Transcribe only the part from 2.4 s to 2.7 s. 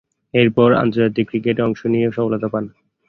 পান।